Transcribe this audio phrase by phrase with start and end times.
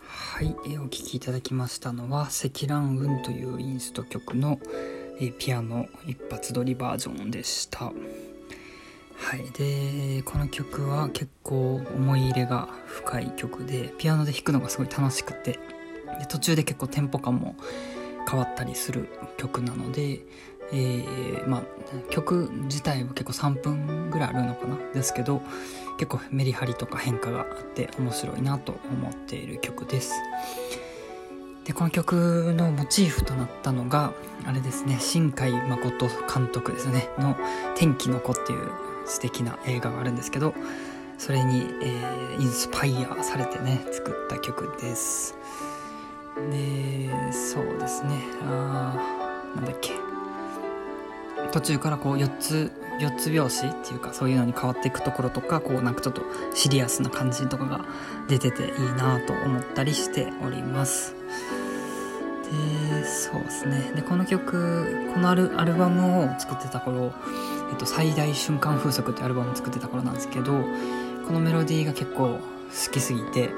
[0.00, 4.58] はい、えお聴きいただきましたのは「積乱雲」というインスト曲の、
[5.20, 7.92] えピアノ一発撮りバージョンでした。
[9.28, 9.50] はい。
[9.50, 15.52] でこの曲は結構思い入れが深い曲でピアノで弾くのがすごい楽しくて
[16.18, 17.54] で途中で結構テンポ感も
[18.26, 20.20] 変わったりする曲なので、
[20.72, 21.62] えーまあ、
[22.08, 24.78] 曲自体は結構3分ぐらいあるのかな？
[24.94, 25.42] ですけど
[25.98, 30.14] 結構メリハリとか変化があって面白いなと思っている曲です。
[31.66, 34.14] でこの曲のモチーフとなったのが
[34.46, 37.36] あれですね新海誠監督ですねの
[37.76, 38.70] 「天気の子」っていう
[39.08, 40.54] 素敵な映画があるんですけど
[41.18, 45.36] それに、えーインスパイアされてね作った曲です。
[46.52, 48.20] でそうですね。
[48.44, 49.94] あーなんだっけ。
[51.50, 52.70] 途中からこう4つ
[53.00, 56.22] 4つ拍子っていうかそういうのに変わっていくところとかこうなんかちょっと
[56.54, 57.84] シリアスな感じとかが
[58.28, 61.16] 出てていいなと思ったりしております。
[62.44, 63.92] でそうですね。
[63.96, 67.12] でこの曲このアルアルバムを作ってた頃、
[67.70, 70.52] えっと、最大瞬間風速ってアルバムを作ってた頃なんですけど
[71.26, 73.50] このメロディーが結構好きすぎて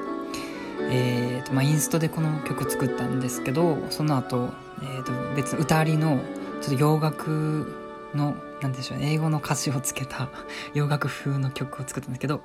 [0.83, 4.49] えーとまあ、インストでこの曲作ったんですけどその後、
[4.81, 6.19] えーと別に歌ありの
[6.61, 7.81] ちょっと洋楽
[8.15, 10.29] のなんでしょうね英語の歌詞をつけた
[10.73, 12.41] 洋楽風の曲を作ったんですけど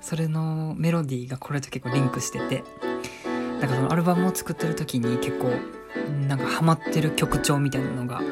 [0.00, 2.64] それのメロディーがこれと結構リンクしてて
[3.60, 5.52] だかそのアルバムを作ってる時に結構
[6.26, 8.22] なんかハマってる曲調みたいなのが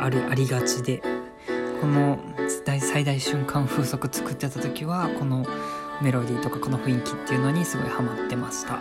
[0.00, 1.02] あるありがちで
[1.80, 2.18] この
[2.80, 5.44] 最大瞬間風速作ってた時はこの
[6.02, 8.74] メロディーとかこの雰囲気っていうのにすごいハマってました。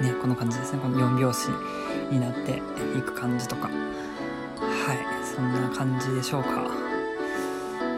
[0.00, 0.80] ねこの感じですね。
[0.80, 1.48] この4拍子
[2.12, 2.56] になって
[2.98, 3.68] いく感じとか。
[3.68, 6.70] はいそんな感じでしょうか。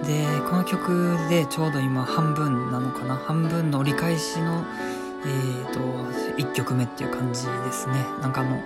[0.06, 3.16] でこの曲でちょうど今半分なのかな。
[3.16, 4.64] 半分の折り返しの
[5.26, 5.80] えー、と
[6.36, 7.94] 1曲目っていう感じですね。
[8.20, 8.60] なんかあの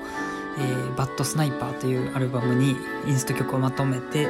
[0.58, 2.76] えーバッドスナイパーというアルバムに
[3.06, 4.26] インスト曲をまとめて、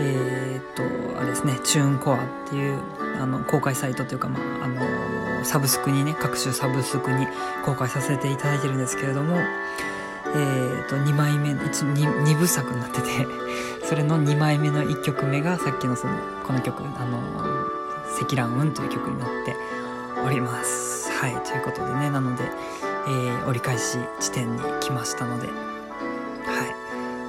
[0.00, 2.78] えーっと、あれですね、チューンコアっていう、
[3.20, 7.26] あの、公開サイトというか、まあ、あの、サブスクにね、各種サブスクに
[7.64, 13.08] 公開させていただいてるんですけれども、えーっと、2枚目、2, 2部作になってて、
[13.84, 16.14] それの2枚目の1曲目がさっきのその、
[16.46, 17.20] この曲、あの、
[18.16, 19.56] 積乱雲という曲になって
[20.24, 21.10] おります。
[21.12, 22.44] はい、ということでね、なので、
[23.08, 25.56] えー折り返し地点に来ましたので、はい、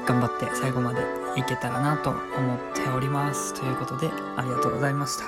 [0.06, 1.02] 頑張って最後まで
[1.40, 2.20] いけたらなと思っ
[2.76, 3.54] ております。
[3.54, 5.26] ということで、ありがとうございました。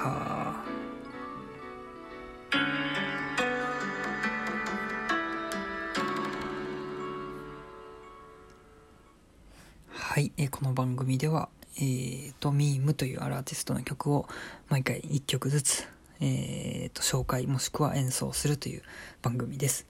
[9.88, 11.48] はい、えこの番組では、
[11.78, 14.28] えー、と、ミームというアーティストの曲を
[14.68, 15.88] 毎回1曲ずつ、
[16.19, 18.84] えー、と、紹介もしくは演奏するという
[19.22, 19.88] 番組です。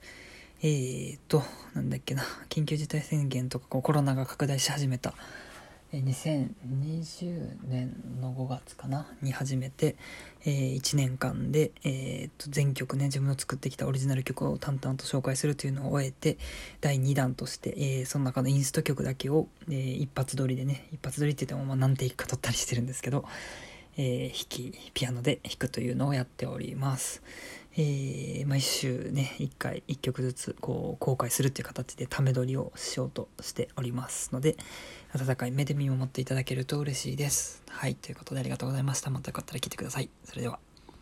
[0.61, 1.41] えーと、
[1.73, 5.15] なんだっけな、緊急事態宣言とかコロナが拡大し始めた、
[5.99, 9.97] 2020年の5月かなに始めて、
[10.45, 16.37] え1年間で、えーと全曲ね自分の作ってきたオリジナル曲を淡々と紹介するというのを終えて
[16.79, 23.25] 第2弾として、えーその中のインスト曲だけを、えー一発撮りでね一発撮りって言ってもまあ何テイクか撮ったりしてるんですけど、
[23.97, 27.21] えー弾きピアノで弾くというのをやっております。
[27.77, 34.57] えー毎週ね1回1曲ずつこう公開するっていう形でため撮りをしようとしておりますので
[35.13, 37.63] 温かい目で見守っていただけると嬉しいです。
[37.69, 39.09] はいということでありがとうございました。
[39.09, 40.09] またよかったら聞いてください。
[40.23, 40.70] それでは。